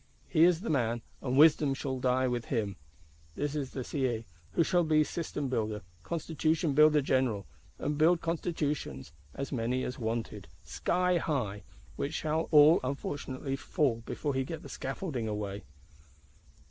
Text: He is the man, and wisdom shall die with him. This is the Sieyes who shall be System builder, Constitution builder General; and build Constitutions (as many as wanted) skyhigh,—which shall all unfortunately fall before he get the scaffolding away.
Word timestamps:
He 0.27 0.45
is 0.45 0.61
the 0.61 0.69
man, 0.71 1.03
and 1.21 1.37
wisdom 1.37 1.75
shall 1.75 1.99
die 1.99 2.27
with 2.27 2.45
him. 2.45 2.75
This 3.35 3.53
is 3.55 3.69
the 3.69 3.83
Sieyes 3.83 4.23
who 4.53 4.63
shall 4.63 4.83
be 4.83 5.03
System 5.03 5.47
builder, 5.47 5.83
Constitution 6.01 6.73
builder 6.73 7.03
General; 7.03 7.45
and 7.77 7.99
build 7.99 8.19
Constitutions 8.19 9.11
(as 9.35 9.51
many 9.51 9.83
as 9.83 9.99
wanted) 9.99 10.47
skyhigh,—which 10.65 12.13
shall 12.15 12.47
all 12.49 12.79
unfortunately 12.83 13.55
fall 13.55 14.01
before 14.03 14.33
he 14.33 14.43
get 14.43 14.63
the 14.63 14.69
scaffolding 14.69 15.27
away. 15.27 15.61